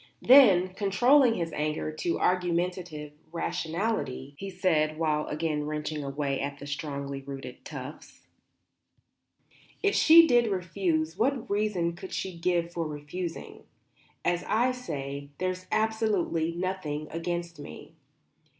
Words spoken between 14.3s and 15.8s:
I say, there's